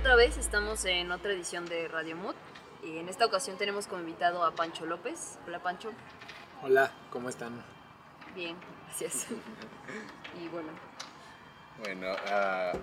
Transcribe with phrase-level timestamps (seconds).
[0.00, 2.34] otra vez, estamos en otra edición de Radio Mood
[2.82, 5.38] y en esta ocasión tenemos como invitado a Pancho López.
[5.46, 5.90] Hola Pancho.
[6.62, 7.62] Hola, ¿cómo están?
[8.34, 9.26] Bien, gracias.
[10.42, 10.68] y bueno.
[11.80, 12.78] Bueno, uh,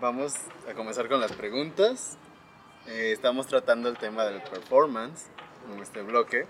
[0.00, 0.36] vamos
[0.70, 2.16] a comenzar con las preguntas.
[2.86, 5.26] Eh, estamos tratando el tema del performance
[5.74, 6.46] en este bloque.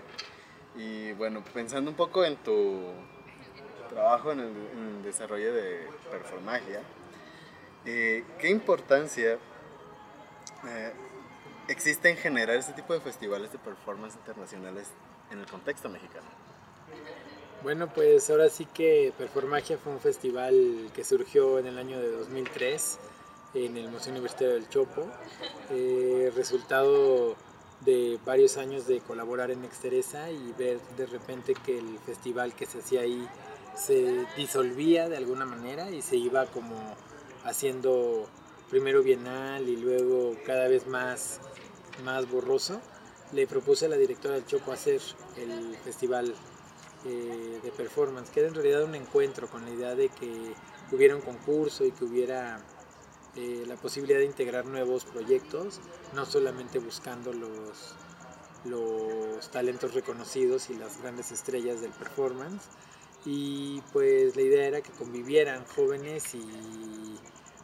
[0.75, 2.91] Y bueno, pensando un poco en tu
[3.89, 6.83] trabajo en el, en el desarrollo de performagia,
[7.85, 9.39] eh, ¿qué importancia
[10.67, 10.93] eh,
[11.67, 14.87] existe en generar este tipo de festivales de performance internacionales
[15.31, 16.27] en el contexto mexicano?
[17.63, 22.11] Bueno, pues ahora sí que Performagia fue un festival que surgió en el año de
[22.11, 22.99] 2003
[23.53, 25.05] en el Museo Universitario del Chopo,
[25.69, 27.35] eh, resultado
[27.81, 32.65] de varios años de colaborar en Exteresa y ver de repente que el festival que
[32.65, 33.27] se hacía ahí
[33.75, 36.75] se disolvía de alguna manera y se iba como
[37.45, 38.27] haciendo
[38.73, 41.39] primero bienal y luego cada vez más,
[42.03, 42.81] más borroso,
[43.31, 44.99] le propuse a la directora del Chopo hacer
[45.37, 46.33] el festival
[47.05, 50.55] eh, de performance, que era en realidad un encuentro con la idea de que
[50.91, 52.61] hubiera un concurso y que hubiera
[53.35, 55.79] eh, la posibilidad de integrar nuevos proyectos,
[56.15, 57.93] no solamente buscando los,
[58.65, 62.63] los talentos reconocidos y las grandes estrellas del performance.
[63.23, 66.41] Y pues la idea era que convivieran jóvenes y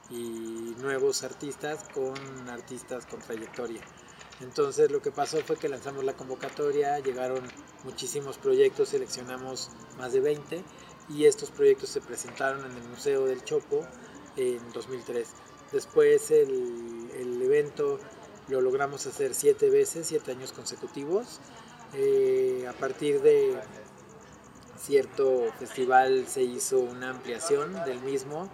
[0.10, 2.16] y nuevos artistas con
[2.50, 3.82] artistas con trayectoria.
[4.42, 7.44] Entonces lo que pasó fue que lanzamos la convocatoria, llegaron
[7.84, 10.64] muchísimos proyectos, seleccionamos más de 20
[11.10, 13.86] y estos proyectos se presentaron en el Museo del Chopo
[14.38, 15.28] en 2003.
[15.72, 18.00] Después el, el evento
[18.48, 21.40] lo logramos hacer siete veces, siete años consecutivos.
[21.94, 23.56] Eh, a partir de
[24.80, 28.50] cierto festival se hizo una ampliación del mismo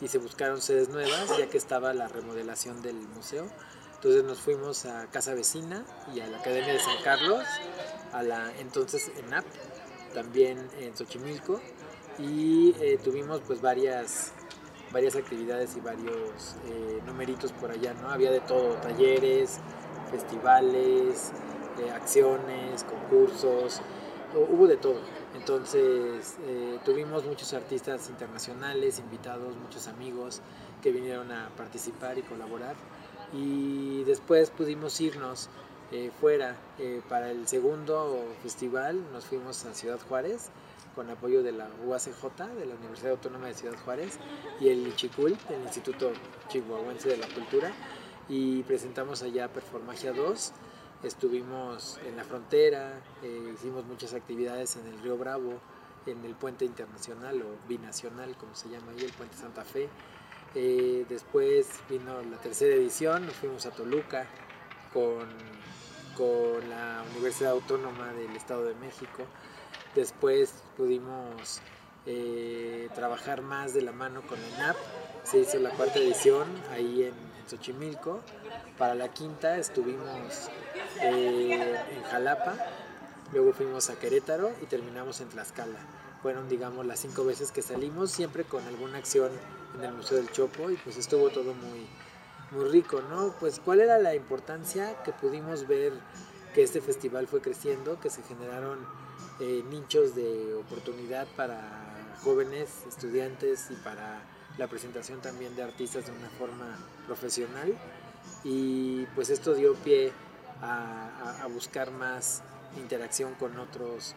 [0.00, 3.46] y se buscaron sedes nuevas ya que estaba la remodelación del museo.
[3.94, 5.84] Entonces nos fuimos a Casa Vecina
[6.14, 7.42] y a la Academia de San Carlos,
[8.12, 9.44] a la entonces ENAP,
[10.12, 11.60] también en Xochimilco
[12.18, 14.32] y eh, tuvimos pues varias
[14.92, 18.10] varias actividades y varios eh, numeritos por allá, ¿no?
[18.10, 19.58] Había de todo, talleres,
[20.10, 21.32] festivales,
[21.78, 23.80] eh, acciones, concursos,
[24.34, 25.00] hubo de todo.
[25.36, 30.40] Entonces eh, tuvimos muchos artistas internacionales, invitados, muchos amigos
[30.82, 32.74] que vinieron a participar y colaborar.
[33.32, 35.48] Y después pudimos irnos
[35.92, 39.00] eh, fuera eh, para el segundo festival.
[39.12, 40.48] Nos fuimos a Ciudad Juárez
[40.94, 42.24] con apoyo de la UACJ,
[42.58, 44.18] de la Universidad Autónoma de Ciudad Juárez,
[44.58, 46.10] y el ICHICUL, el Instituto
[46.48, 47.70] Chihuahuense de la Cultura.
[48.28, 50.52] Y presentamos allá Performagia 2
[51.02, 55.60] Estuvimos en la frontera, eh, hicimos muchas actividades en el Río Bravo,
[56.06, 59.88] en el puente internacional o binacional, como se llama ahí, el puente Santa Fe.
[60.54, 64.26] Eh, después vino la tercera edición, nos fuimos a Toluca
[64.92, 65.28] con,
[66.16, 69.24] con la Universidad Autónoma del Estado de México.
[69.94, 71.60] Después pudimos
[72.06, 74.76] eh, trabajar más de la mano con ENAP.
[75.24, 78.20] Se hizo la cuarta edición ahí en Xochimilco.
[78.78, 80.50] Para la quinta estuvimos
[81.02, 82.56] eh, en Jalapa,
[83.32, 85.78] luego fuimos a Querétaro y terminamos en Tlaxcala.
[86.22, 89.30] Fueron, digamos, las cinco veces que salimos, siempre con alguna acción
[89.76, 91.86] en el Museo del Chopo y pues estuvo todo muy,
[92.50, 93.34] muy rico, ¿no?
[93.38, 95.92] Pues cuál era la importancia que pudimos ver
[96.54, 98.78] que este festival fue creciendo, que se generaron
[99.40, 101.60] eh, nichos de oportunidad para
[102.22, 104.22] jóvenes, estudiantes y para
[104.58, 107.74] la presentación también de artistas de una forma profesional.
[108.44, 110.12] Y pues esto dio pie
[110.62, 112.42] a, buscar más
[112.76, 114.14] interacción con otros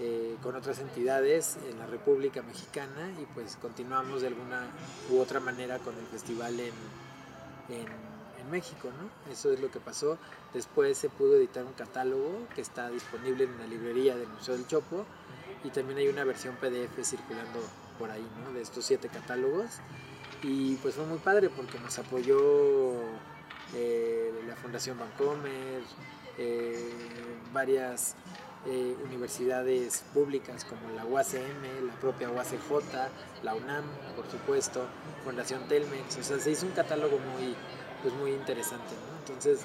[0.00, 4.68] eh, con otras entidades en la República Mexicana y pues continuamos de alguna
[5.10, 6.72] u otra manera con el festival en,
[7.68, 7.86] en,
[8.48, 9.32] México, ¿no?
[9.32, 10.18] Eso es lo que pasó.
[10.54, 14.66] Después se pudo editar un catálogo que está disponible en la librería del Museo del
[14.66, 15.04] Chopo
[15.64, 17.60] y también hay una versión PDF circulando
[17.98, 18.52] por ahí, ¿no?
[18.52, 19.80] De estos siete catálogos
[20.42, 22.38] y pues fue muy padre porque nos apoyó
[23.74, 25.82] eh, la Fundación Bancomer,
[26.38, 26.92] eh,
[27.52, 28.14] varias
[28.66, 33.84] eh, universidades públicas como la UACM, la propia UACJ, la UNAM,
[34.14, 34.86] por supuesto,
[35.24, 37.54] Fundación Telmex, o sea, se hizo un catálogo muy,
[38.02, 39.60] pues muy interesante, Entonces,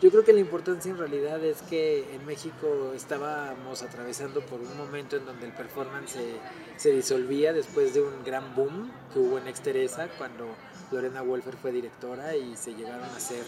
[0.00, 4.76] yo creo que la importancia en realidad es que en México estábamos atravesando por un
[4.76, 6.40] momento en donde el performance se,
[6.76, 10.48] se disolvía después de un gran boom que hubo en Exteresa cuando
[10.90, 13.44] Lorena Wolfer fue directora y se llegaron a hacer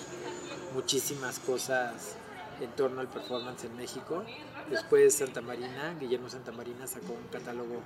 [0.74, 2.16] muchísimas cosas
[2.60, 4.24] en torno al performance en México.
[4.70, 7.82] Después Santa Marina, Guillermo Santa Marina sacó un catálogo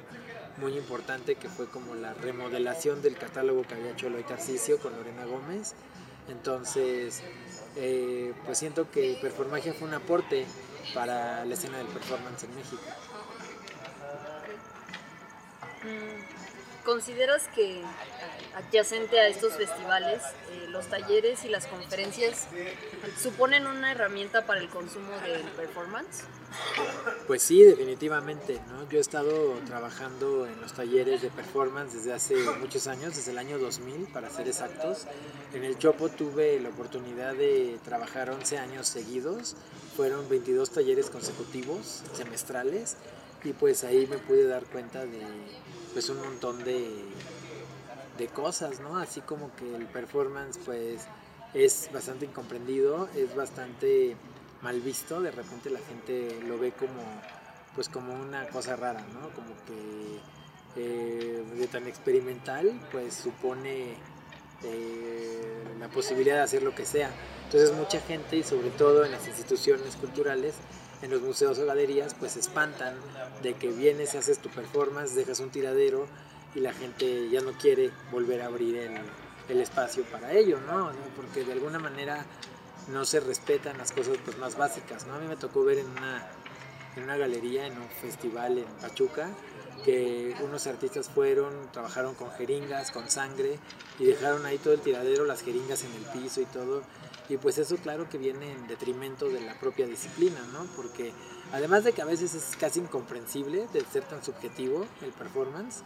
[0.59, 4.95] muy importante que fue como la remodelación del catálogo que había hecho Eloy Tarcisio con
[4.95, 5.75] Lorena Gómez.
[6.29, 7.23] Entonces,
[7.77, 10.47] eh, pues siento que Performagia fue un aporte
[10.95, 12.83] para la escena del performance en México.
[15.85, 16.38] Mm,
[16.89, 17.83] ¿Consideras que
[18.57, 22.47] adyacente a estos festivales, eh, los talleres y las conferencias
[23.23, 26.23] suponen una herramienta para el consumo del performance?
[27.27, 28.59] Pues sí, definitivamente.
[28.69, 28.89] ¿no?
[28.89, 33.39] Yo he estado trabajando en los talleres de performance desde hace muchos años, desde el
[33.39, 35.07] año 2000 para ser exactos.
[35.53, 39.57] En el Chopo tuve la oportunidad de trabajar 11 años seguidos.
[39.95, 42.97] Fueron 22 talleres consecutivos, semestrales,
[43.45, 45.23] y pues ahí me pude dar cuenta de
[45.93, 47.05] pues un montón de,
[48.19, 48.99] de cosas, ¿no?
[48.99, 51.07] Así como que el performance pues
[51.55, 54.17] es bastante incomprendido, es bastante
[54.63, 57.03] mal visto, de repente la gente lo ve como
[57.75, 59.31] pues como una cosa rara, ¿no?
[59.31, 60.19] Como que
[60.77, 63.95] eh, de tan experimental pues supone
[64.65, 67.11] eh, la posibilidad de hacer lo que sea.
[67.45, 70.55] Entonces mucha gente y sobre todo en las instituciones culturales
[71.03, 72.95] en los museos o galerías, pues se espantan
[73.43, 76.07] de que vienes, haces tu performance, dejas un tiradero
[76.55, 78.77] y la gente ya no quiere volver a abrir
[79.49, 80.91] el, espacio para ello, ¿no?
[81.17, 82.27] Porque de alguna manera
[82.89, 85.15] no se respetan las cosas pues, más básicas, ¿no?
[85.15, 86.27] A mí me tocó ver en una,
[86.97, 89.31] en una galería, en un festival en Pachuca,
[89.85, 93.59] que unos artistas fueron, trabajaron con jeringas, con sangre
[93.99, 96.83] y dejaron ahí todo el tiradero, las jeringas en el piso y todo.
[97.29, 100.65] Y pues eso claro que viene en detrimento de la propia disciplina, ¿no?
[100.77, 101.13] Porque
[101.53, 105.83] además de que a veces es casi incomprensible de ser tan subjetivo el performance,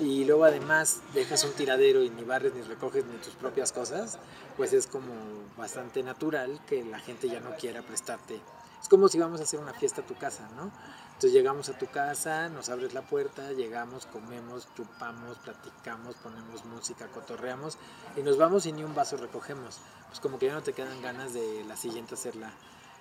[0.00, 4.18] y luego además dejas un tiradero y ni barres ni recoges ni tus propias cosas,
[4.56, 5.12] pues es como
[5.56, 8.40] bastante natural que la gente ya no quiera prestarte.
[8.82, 10.72] Es como si vamos a hacer una fiesta a tu casa, ¿no?
[11.14, 17.06] Entonces llegamos a tu casa, nos abres la puerta, llegamos, comemos, chupamos, platicamos, ponemos música,
[17.06, 17.78] cotorreamos
[18.16, 19.78] y nos vamos y ni un vaso recogemos.
[20.08, 22.50] Pues como que ya no te quedan ganas de la siguiente hacerla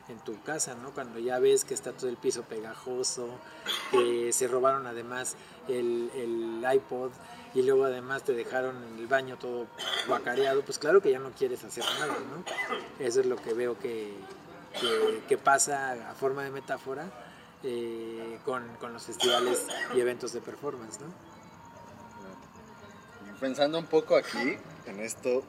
[0.10, 0.92] en tu casa, ¿no?
[0.92, 3.30] Cuando ya ves que está todo el piso pegajoso,
[3.89, 5.36] que se robaron además
[5.68, 7.12] el, el iPod
[7.56, 9.66] y luego además te dejaron en el baño todo
[10.07, 12.44] guacareado, pues claro que ya no quieres hacer nada, ¿no?
[13.04, 14.13] Eso es lo que veo que,
[14.80, 17.09] que, que pasa a forma de metáfora
[17.63, 19.65] eh, con, con, los festivales
[19.95, 21.07] y eventos de performance, ¿no?
[23.39, 25.44] Pensando un poco aquí, en esto,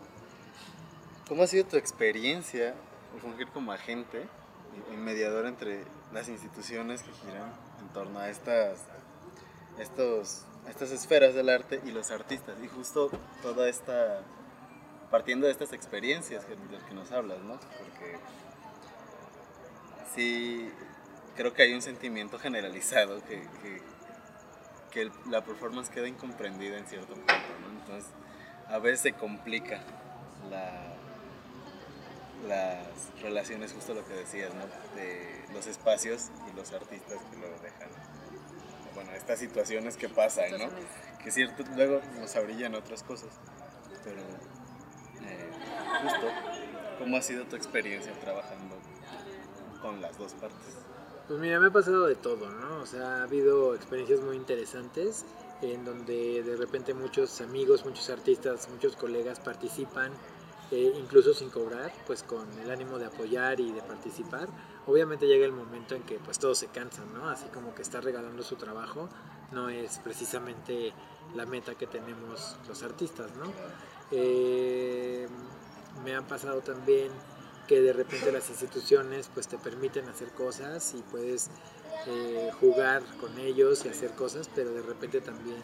[1.29, 2.75] ¿cómo ha sido tu experiencia
[3.13, 4.27] al fungir como agente
[4.93, 8.81] y mediador entre las instituciones que giran en torno a estas,
[9.79, 12.57] estos, estas esferas del arte y los artistas?
[12.63, 13.11] Y justo
[13.43, 14.23] toda esta,
[15.11, 17.61] partiendo de estas experiencias de las que nos hablas, ¿no?
[17.79, 18.19] Porque
[20.15, 20.73] sí,
[21.37, 23.83] creo que hay un sentimiento generalizado que, que,
[24.91, 27.69] que, la performance queda incomprendida en cierto punto, ¿no?
[27.69, 28.11] Entonces,
[28.69, 29.83] a veces se complica
[30.51, 30.95] la,
[32.49, 34.67] las relaciones, justo lo que decías, ¿no?
[34.95, 37.89] De los espacios y los artistas que luego dejan.
[38.95, 40.69] Bueno, estas situaciones que pasan, ¿no?
[41.23, 43.31] Que cierto, luego nos abrillan otras cosas.
[44.05, 45.51] Pero, eh,
[46.03, 46.29] justo,
[46.99, 48.77] ¿cómo ha sido tu experiencia trabajando
[49.81, 50.77] con las dos partes?
[51.27, 52.83] Pues mira, me ha pasado de todo, ¿no?
[52.83, 55.25] O sea, ha habido experiencias muy interesantes
[55.63, 60.13] en donde de repente muchos amigos, muchos artistas, muchos colegas participan,
[60.71, 64.49] eh, incluso sin cobrar, pues con el ánimo de apoyar y de participar.
[64.87, 67.31] Obviamente llega el momento en que pues todos se cansan, ¿no?
[67.31, 69.09] Así como que está regalando su trabajo,
[69.51, 70.93] no es precisamente
[71.35, 73.51] la meta que tenemos los artistas, ¿no?
[74.11, 75.27] Eh,
[76.05, 77.11] me han pasado también
[77.67, 81.51] que de repente las instituciones pues te permiten hacer cosas y puedes
[82.07, 85.63] eh, jugar con ellos y hacer cosas, pero de repente también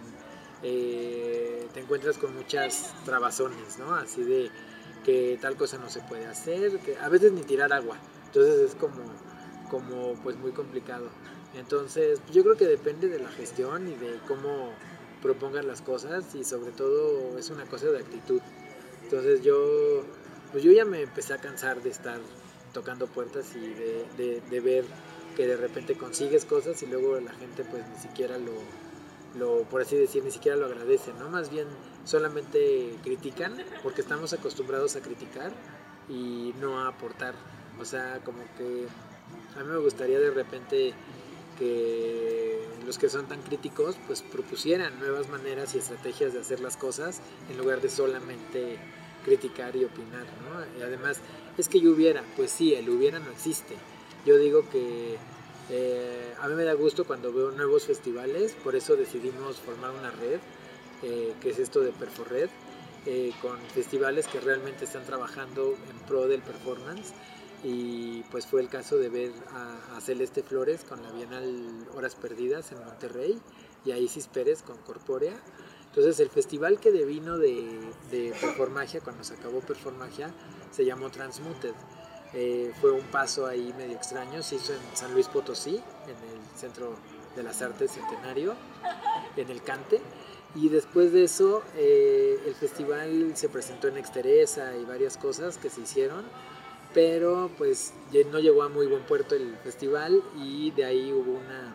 [0.63, 3.95] eh, te encuentras con muchas trabazones, ¿no?
[3.95, 4.51] Así de
[5.05, 8.75] que tal cosa no se puede hacer, que a veces ni tirar agua, entonces es
[8.75, 9.03] como,
[9.71, 11.09] como pues muy complicado.
[11.55, 14.73] Entonces yo creo que depende de la gestión y de cómo
[15.21, 18.41] propongan las cosas y sobre todo es una cosa de actitud.
[19.03, 20.05] Entonces yo
[20.53, 22.21] pues yo ya me empecé a cansar de estar
[22.73, 24.85] tocando puertas y de, de, ver
[25.37, 28.53] que de repente consigues cosas y luego la gente pues ni siquiera lo,
[29.39, 31.29] lo, por así decir, ni siquiera lo agradece, ¿no?
[31.29, 31.67] Más bien
[32.05, 35.53] solamente critican porque estamos acostumbrados a criticar
[36.09, 37.35] y no a aportar.
[37.81, 38.87] O sea, como que
[39.57, 40.95] a mí me gustaría de repente
[41.59, 46.77] que los que son tan críticos pues propusieran nuevas maneras y estrategias de hacer las
[46.77, 48.79] cosas en lugar de solamente
[49.25, 50.79] criticar y opinar, ¿no?
[50.79, 51.19] Y además,
[51.59, 53.75] es que yo hubiera, pues sí, el hubiera no existe.
[54.27, 55.17] Yo digo que
[55.71, 60.11] eh, a mí me da gusto cuando veo nuevos festivales, por eso decidimos formar una
[60.11, 60.41] red,
[61.03, 62.51] eh, que es esto de Perforred,
[63.07, 67.15] eh, con festivales que realmente están trabajando en pro del performance
[67.63, 72.73] y pues fue el caso de ver a, Celeste Flores con la Bienal Horas Perdidas
[72.73, 73.39] en Monterrey
[73.85, 75.35] y a Isis Pérez con Corpórea.
[75.91, 77.81] Entonces el festival que devino de,
[78.11, 80.33] de Performagia, cuando se acabó Performagia,
[80.71, 81.75] se llamó Transmuted.
[82.33, 86.59] Eh, fue un paso ahí medio extraño, se hizo en San Luis Potosí, en el
[86.59, 86.95] Centro
[87.35, 88.55] de las Artes Centenario,
[89.37, 90.01] en el Cante.
[90.55, 95.71] Y después de eso, eh, el festival se presentó en Exteresa y varias cosas que
[95.71, 96.25] se hicieron
[96.95, 97.93] pero pues
[98.33, 101.75] no llegó a muy buen puerto el festival y de ahí hubo una,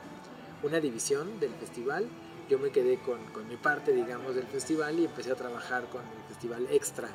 [0.64, 2.08] una división del festival.
[2.50, 6.02] Yo me quedé con, con, mi parte, digamos, del festival y empecé a trabajar con
[6.02, 7.10] el festival Extra.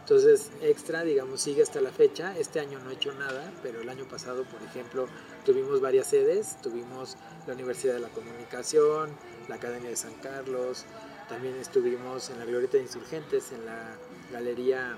[0.00, 2.36] Entonces, Extra, digamos, sigue hasta la fecha.
[2.38, 5.06] Este año no he hecho nada, pero el año pasado, por ejemplo,
[5.44, 6.56] tuvimos varias sedes.
[6.62, 7.16] Tuvimos
[7.46, 9.10] la Universidad de la Comunicación,
[9.48, 10.86] la Academia de San Carlos,
[11.28, 13.96] también estuvimos en la Glorieta de Insurgentes, en la
[14.32, 14.96] Galería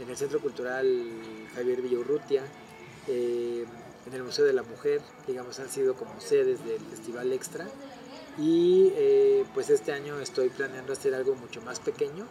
[0.00, 0.86] en el Centro Cultural
[1.54, 2.42] Javier Villaurrutia,
[3.06, 3.64] eh,
[4.06, 7.68] en el Museo de la Mujer, digamos, han sido como sedes del Festival Extra.
[8.38, 12.26] Y eh, pues este año estoy planeando hacer algo mucho más pequeño,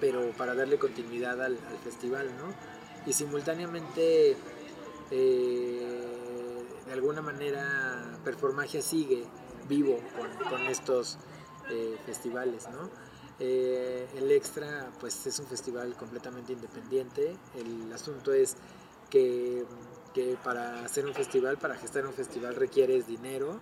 [0.00, 2.54] pero para darle continuidad al, festival, ¿no?
[3.06, 4.36] Y simultáneamente,
[5.10, 9.24] eh, de alguna manera, Performagia sigue
[9.68, 9.98] vivo
[10.48, 11.18] con, estos
[12.04, 12.90] festivales, ¿no?
[13.40, 17.36] Eh, el Extra pues es un festival completamente independiente.
[17.54, 18.56] El asunto es
[19.10, 19.64] que,
[20.44, 23.60] para hacer un festival, para gestar un festival requieres dinero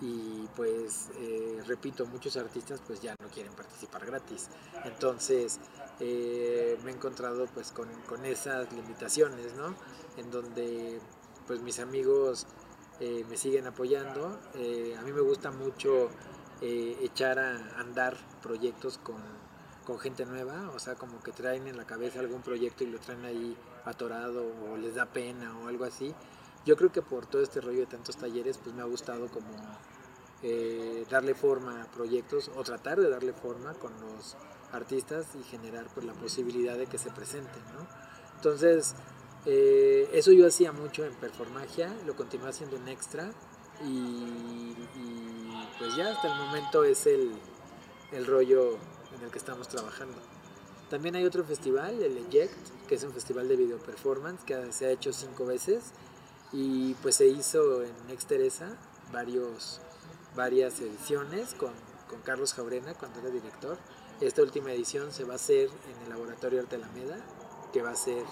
[0.00, 4.48] y pues eh, repito, muchos artistas pues ya no quieren participar gratis.
[4.84, 5.58] Entonces
[6.00, 9.74] eh, me he encontrado pues con, con, esas limitaciones, ¿no?
[10.16, 11.00] En donde
[11.46, 12.46] pues mis amigos
[13.00, 14.26] me siguen apoyando.
[14.54, 16.10] a mí me gusta mucho
[16.60, 19.22] eh, echar a andar proyectos con,
[19.86, 22.98] con, gente nueva, o sea, como que traen en la cabeza algún proyecto y lo
[22.98, 26.12] traen ahí atorado o les da pena o algo así.
[26.66, 29.48] Yo creo que por todo este rollo de tantos talleres, pues me ha gustado como
[30.42, 34.36] eh, darle forma a proyectos o tratar de darle forma con los
[34.72, 37.86] artistas y generar pues la posibilidad de que se presenten, ¿no?
[38.36, 38.94] Entonces,
[39.46, 43.32] eh, eso yo hacía mucho en Performagia, lo continué haciendo en Extra
[43.84, 44.74] y,
[45.78, 47.32] pues ya hasta el momento es el,
[48.12, 48.78] el, rollo
[49.16, 50.18] en el que estamos trabajando.
[50.90, 54.86] También hay otro festival, el Eject, que es un festival de video performance que se
[54.86, 55.92] ha hecho cinco veces
[56.52, 58.76] y pues se hizo en Ex Teresa
[59.12, 59.80] varios,
[60.34, 61.72] varias ediciones con,
[62.08, 63.78] con Carlos Jaurena cuando era director.
[64.20, 67.18] Esta última edición se va a hacer en el Laboratorio Arte Alameda,
[67.72, 68.24] que va a ser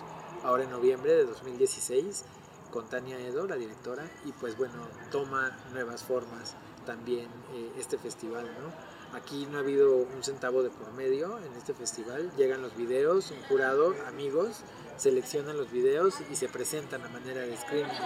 [0.43, 2.25] ahora en noviembre de 2016
[2.71, 4.75] con Tania Edo, la directora, y pues bueno,
[5.11, 6.55] toma nuevas formas
[6.85, 8.96] también eh, este festival, ¿no?
[9.17, 13.31] Aquí no ha habido un centavo de por medio en este festival, llegan los videos,
[13.31, 14.59] un jurado, amigos,
[14.99, 17.97] seleccionan los videos y se presentan a manera de screening.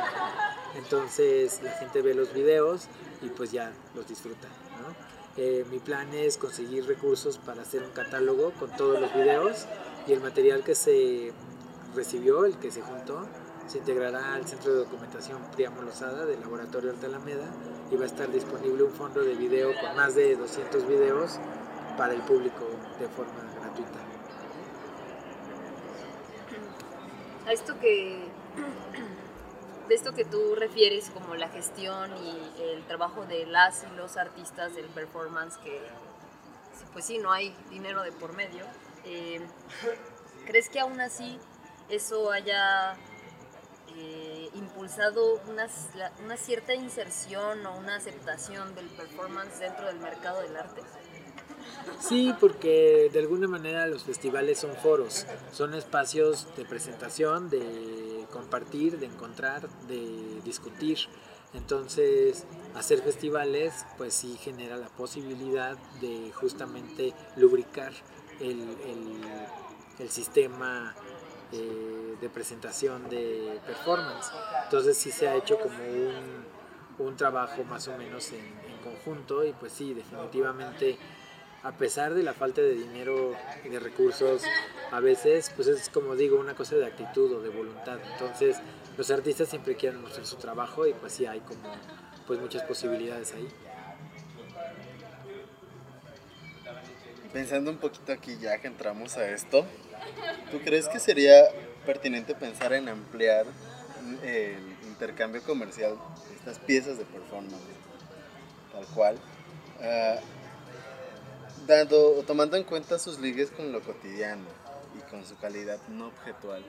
[0.76, 2.82] Entonces la gente ve los videos
[3.22, 4.46] y pues ya los disfruta.
[5.36, 9.66] Eh, mi plan es conseguir recursos para hacer un catálogo con todos los videos
[10.06, 11.32] y el material que se
[11.96, 13.26] recibió, el que se juntó,
[13.70, 17.46] se integrará al Centro de Documentación Priamo Lozada del Laboratorio Arte Alameda
[17.88, 21.38] y va a estar disponible un fondo de video con más de 200 videos
[21.96, 22.66] para el público
[22.98, 24.00] de forma gratuita.
[27.46, 28.28] A esto que
[29.88, 34.16] de esto que tú refieres como la gestión y el trabajo de las y los
[34.16, 35.80] artistas del performance que
[36.92, 38.64] pues sí no hay dinero de por medio
[39.04, 39.40] eh,
[40.46, 41.38] ¿crees que aún así
[41.88, 42.96] eso haya
[43.96, 45.68] eh, impulsado una,
[46.24, 50.82] una, cierta inserción o una aceptación del performance dentro del mercado del arte?
[52.00, 58.98] Sí, porque de alguna manera los festivales son foros, son espacios de presentación, de compartir,
[58.98, 60.98] de encontrar, de discutir.
[61.52, 62.44] Entonces,
[62.74, 67.92] hacer festivales, pues sí genera la posibilidad de justamente lubricar
[68.40, 69.20] el, el,
[69.98, 70.94] el sistema
[71.52, 74.30] eh, de presentación de performance.
[74.64, 76.44] Entonces sí se ha hecho como un,
[76.98, 80.96] un trabajo más o menos en, conjunto y pues sí, definitivamente
[81.62, 84.42] a pesar de la falta de dinero y de recursos,
[84.90, 87.98] a veces pues es como digo una cosa de actitud o de voluntad.
[88.12, 88.56] Entonces
[88.96, 91.72] los artistas siempre quieren mostrar su trabajo y pues sí hay como
[92.26, 93.48] pues muchas posibilidades ahí.
[97.32, 99.64] Pensando un poquito aquí ya que entramos a esto,
[100.50, 101.44] ¿Tú crees que sería
[101.86, 103.46] pertinente pensar en ampliar
[104.22, 105.96] el intercambio comercial
[106.28, 107.54] de estas piezas de performance?
[108.72, 109.18] Tal cual.
[109.82, 110.16] Ah,
[111.66, 114.44] dando o tomando en cuenta sus ligues con lo cotidiano
[114.98, 116.64] y con su calidad no objetual,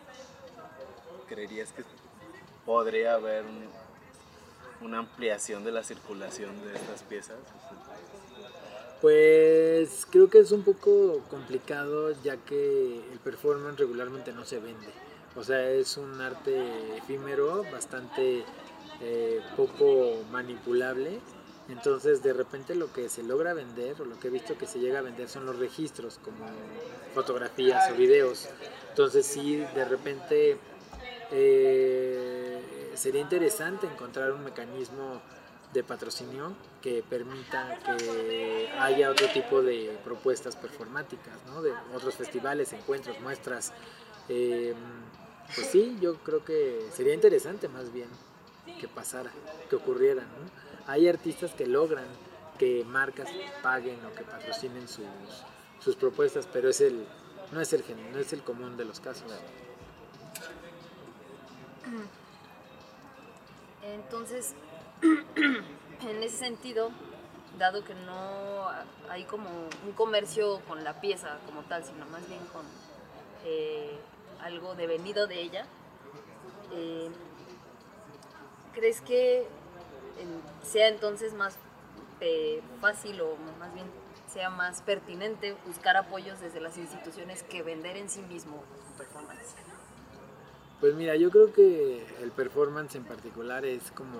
[1.27, 1.83] ¿creerías que
[2.65, 3.43] podría haber
[4.81, 7.38] una ampliación de la circulación de estas piezas?
[9.01, 14.89] Pues creo que es un poco complicado ya que el performance regularmente no se vende.
[15.36, 18.43] O sea, es un arte efímero, bastante
[19.01, 21.20] eh, poco manipulable.
[21.67, 24.79] Entonces, de repente lo que se logra vender, o lo que he visto que se
[24.79, 26.46] llega a vender, son los registros, como
[27.15, 28.50] fotografías o videos.
[28.89, 30.58] Entonces, sí, de repente
[31.31, 35.22] eh, sería interesante encontrar un mecanismo
[35.73, 41.61] de patrocinio que permita que haya otro tipo de propuestas performáticas, ¿no?
[41.61, 43.71] de otros festivales, encuentros, muestras.
[44.27, 44.73] Eh,
[45.55, 48.09] pues sí, yo creo que sería interesante más bien
[48.79, 49.31] que pasara,
[49.69, 50.23] que ocurriera.
[50.87, 52.05] Hay artistas que logran
[52.57, 53.29] que marcas
[53.63, 55.05] paguen o que patrocinen sus,
[55.79, 57.05] sus propuestas, pero es el,
[57.51, 59.31] no, es el, no es el común de los casos.
[63.83, 64.53] Entonces,
[65.01, 66.91] en ese sentido,
[67.58, 68.67] dado que no
[69.10, 69.50] hay como
[69.86, 72.65] un comercio con la pieza como tal, sino más bien con
[73.46, 73.98] eh,
[74.41, 75.65] algo devenido de ella,
[76.74, 77.10] eh,
[78.74, 79.48] ¿crees que
[80.63, 81.58] sea entonces más
[82.20, 83.88] eh, fácil o más bien
[84.31, 88.63] sea más pertinente buscar apoyos desde las instituciones que vender en sí mismo
[88.98, 89.55] performance?
[90.79, 94.17] Pues mira, yo creo que el performance en particular es como,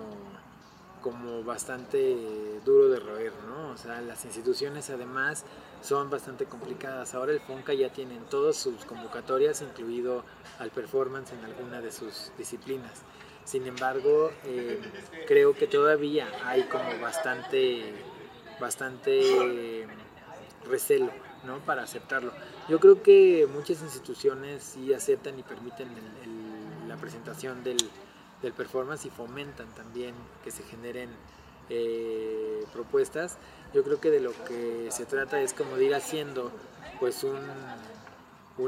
[1.02, 3.70] como bastante duro de roer, ¿no?
[3.70, 5.44] O sea, las instituciones además
[5.82, 7.14] son bastante complicadas.
[7.14, 10.24] Ahora el FONCA ya tiene en todas sus convocatorias incluido
[10.58, 13.02] al performance en alguna de sus disciplinas.
[13.44, 14.80] Sin embargo, eh,
[15.26, 17.92] creo que todavía hay como bastante,
[18.60, 19.86] bastante
[20.64, 21.10] recelo
[21.44, 21.58] ¿no?
[21.58, 22.32] para aceptarlo.
[22.68, 25.88] Yo creo que muchas instituciones sí aceptan y permiten
[26.86, 27.78] la presentación del,
[28.42, 31.10] del performance y fomentan también que se generen
[31.70, 33.38] eh, propuestas.
[33.72, 36.50] Yo creo que de lo que se trata es como de ir haciendo
[37.00, 37.40] pues un,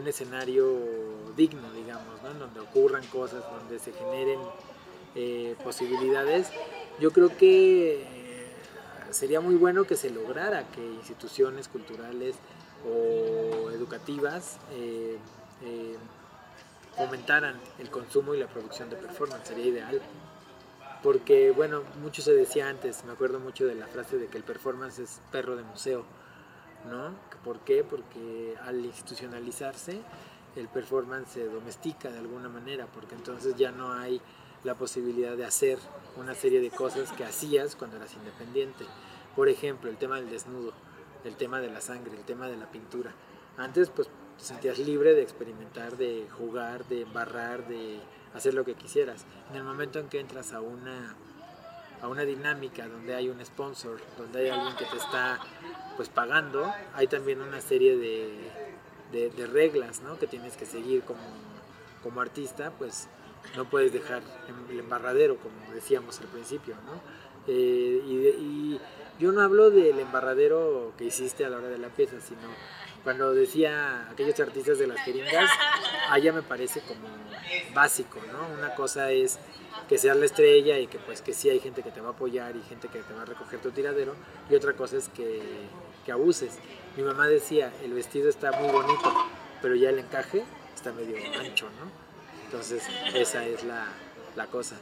[0.07, 0.81] escenario
[1.37, 4.41] digno, digamos, en donde ocurran cosas, donde se generen
[5.15, 6.49] eh, posibilidades.
[7.01, 8.53] Yo creo que eh,
[9.11, 12.37] sería muy bueno que se lograra que instituciones culturales
[12.85, 14.59] o educativas
[16.97, 20.01] fomentaran el consumo y la producción de performance, sería ideal.
[21.03, 24.45] Porque, bueno, mucho se decía antes, me acuerdo mucho de la frase de que el
[24.45, 26.05] performance es perro de museo,
[26.89, 27.15] ¿no?
[27.45, 27.85] ¿Por qué?
[27.85, 30.01] Porque al institucionalizarse,
[30.57, 34.21] el performance se domestica de alguna manera, porque entonces ya no hay
[34.63, 35.79] la posibilidad de hacer
[36.17, 38.87] una serie de cosas que hacías cuando eras independiente.
[39.37, 40.73] Por ejemplo, el tema del desnudo,
[41.25, 43.13] el tema de la sangre, el tema de la pintura.
[43.59, 48.01] Antes, pues te sentías libre de experimentar, de jugar, de embarrar, de
[48.35, 49.25] hacer lo que quisieras.
[49.51, 51.17] En el momento en que entras a una,
[52.03, 55.39] a una dinámica donde hay un sponsor, donde hay alguien que te está
[55.97, 58.51] pues pagando, hay también una serie de,
[59.13, 60.19] de, reglas ¿no?
[60.19, 61.21] que tienes que seguir como,
[62.03, 63.09] como artista, pues
[63.57, 64.23] no puedes dejar
[64.71, 66.75] el embarradero, como decíamos al principio.
[66.87, 67.01] ¿no?
[67.47, 68.81] Eh, y, y
[69.21, 72.49] yo no hablo del embarradero que hiciste a la hora de la pieza, sino
[73.05, 75.51] cuando decía aquellos artistas de las jeringas,
[76.11, 77.07] allá me parece como
[77.75, 78.55] básico, ¿no?
[78.59, 79.39] Una cosa es
[79.89, 82.13] que seas la estrella y que pues que sí hay gente que te va a
[82.13, 84.15] apoyar y gente que te va a recoger tu tiradero,
[84.49, 85.43] y otra cosa es que,
[86.05, 86.59] que abuses.
[86.97, 89.13] Mi mamá decía, el vestido está muy bonito,
[89.61, 90.43] pero ya el encaje
[90.75, 91.91] está medio ancho, ¿no?
[92.47, 93.89] Entonces, esa es la,
[94.37, 94.77] la cosa.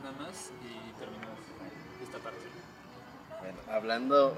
[0.00, 1.38] Una más y terminamos
[2.02, 2.40] esta parte.
[3.42, 4.36] Bueno, hablando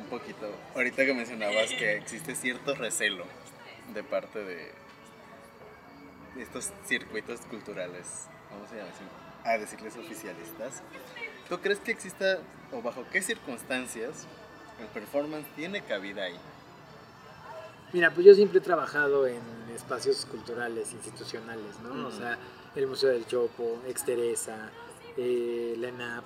[0.00, 3.24] un poquito, ahorita que mencionabas que existe cierto recelo
[3.92, 4.72] de parte de
[6.38, 8.70] estos circuitos culturales, vamos
[9.44, 10.82] a, a decirles oficialistas,
[11.50, 12.38] ¿tú crees que exista
[12.72, 14.26] o bajo qué circunstancias
[14.80, 16.38] el performance tiene cabida ahí?
[17.92, 19.42] Mira, pues yo siempre he trabajado en
[19.74, 22.06] espacios culturales, institucionales, ¿no?
[22.08, 22.38] O sea,
[22.74, 24.70] el Museo del Chopo, Exteresa,
[25.18, 26.24] eh, la ENAP,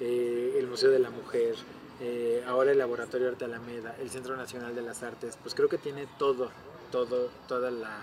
[0.00, 1.54] eh, el Museo de la Mujer,
[2.00, 5.76] eh, ahora el Laboratorio Arte Alameda, el Centro Nacional de las Artes, pues creo que
[5.76, 6.50] tiene todo,
[6.90, 8.00] todo, toda la,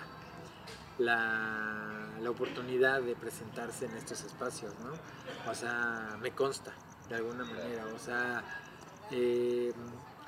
[0.98, 4.92] la, la, oportunidad de presentarse en estos espacios, ¿no?
[5.50, 6.72] O sea, me consta,
[7.08, 8.44] de alguna manera, o sea,
[9.10, 9.72] eh,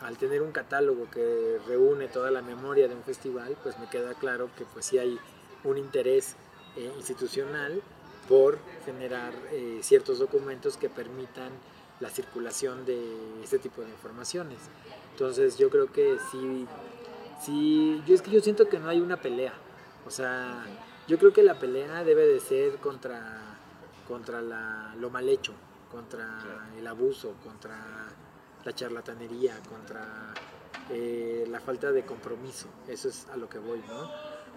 [0.01, 4.15] al tener un catálogo que reúne toda la memoria de un festival, pues me queda
[4.15, 5.21] claro que pues sí hay
[5.63, 6.35] un interés
[6.97, 7.83] institucional
[8.31, 11.51] por generar eh, ciertos documentos que permitan
[11.99, 14.59] la circulación de este tipo de informaciones.
[15.11, 16.65] Entonces yo creo que sí,
[17.45, 19.53] sí, yo es que yo siento que no hay una pelea.
[20.07, 20.65] O sea,
[21.09, 23.59] yo creo que la pelea debe de ser contra,
[24.07, 25.53] contra la, lo mal hecho,
[25.91, 27.77] contra el abuso, contra
[28.65, 30.33] la charlatanería, contra
[30.89, 32.69] eh, la falta de compromiso.
[32.87, 34.09] Eso es a lo que voy, ¿no?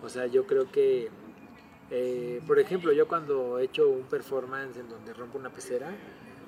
[0.03, 1.09] O sea, yo creo que,
[1.91, 5.91] eh, por ejemplo, yo cuando he hecho un performance en donde rompo una pecera,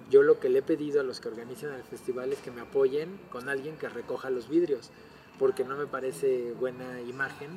[0.10, 2.62] yo lo que le he pedido a los que organizan el festival es que me
[2.62, 4.91] apoyen con alguien que recoja los vidrios,
[5.39, 7.50] porque no me parece buena imagen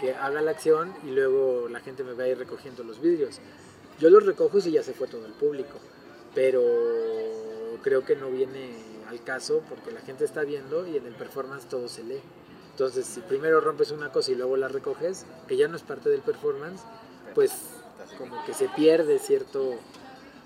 [0.00, 3.40] que haga la acción y luego la gente me va a ir recogiendo los vidrios.
[3.98, 5.78] Yo los recojo si ya se fue todo el público,
[6.34, 6.62] pero
[7.82, 8.70] creo que no viene
[9.08, 12.20] al caso porque la gente está viendo y en el performance todo se lee.
[12.70, 16.10] Entonces, si primero rompes una cosa y luego la recoges, que ya no es parte
[16.10, 16.82] del performance,
[17.34, 17.52] pues
[18.18, 19.74] como que se pierde cierto,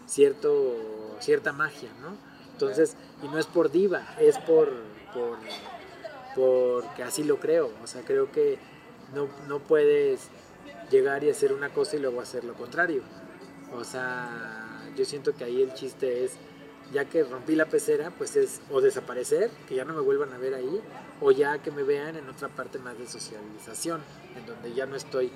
[0.06, 0.76] cierto,
[1.20, 2.16] cierta magia, ¿no?
[2.52, 4.72] Entonces, y no es por diva, es por,
[5.14, 5.38] por
[6.34, 7.70] porque así lo creo.
[7.82, 8.58] O sea, creo que
[9.14, 10.28] no, no puedes
[10.90, 13.02] llegar y hacer una cosa y luego hacer lo contrario.
[13.74, 16.32] O sea, yo siento que ahí el chiste es,
[16.92, 20.38] ya que rompí la pecera, pues es o desaparecer, que ya no me vuelvan a
[20.38, 20.80] ver ahí,
[21.20, 24.00] o ya que me vean en otra parte más de socialización,
[24.36, 25.30] en donde ya no estoy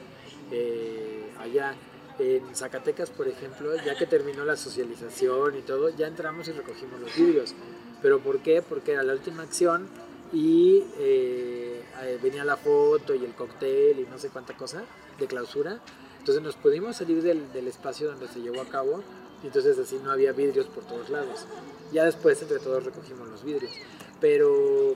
[0.50, 1.74] eh, allá.
[2.18, 7.00] En Zacatecas, por ejemplo, ya que terminó la socialización y todo, ya entramos y recogimos
[7.00, 7.54] los vídeos.
[8.02, 8.62] ¿Pero por qué?
[8.62, 9.88] Porque era la última acción
[10.32, 14.82] y eh, eh, venía la foto y el cóctel y no sé cuánta cosa
[15.18, 15.80] de clausura.
[16.18, 19.02] Entonces nos pudimos salir del, del, espacio donde se llevó a cabo
[19.42, 21.46] y entonces así no había vidrios por todos lados.
[21.92, 23.72] Ya después entre todos recogimos los vidrios.
[24.20, 24.94] Pero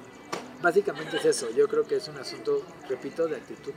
[0.63, 3.73] básicamente es eso, yo creo que es un asunto, repito, de actitud.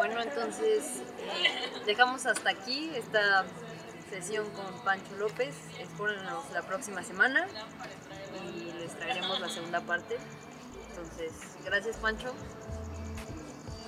[0.00, 3.44] Bueno, entonces eh, dejamos hasta aquí esta
[4.08, 5.54] sesión con Pancho López.
[5.78, 7.46] Espérenos la próxima semana
[8.42, 10.16] y les traeremos la segunda parte.
[10.88, 11.32] Entonces,
[11.66, 12.32] gracias Pancho.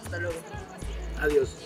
[0.04, 0.38] Hasta luego.
[1.18, 1.56] Adiós.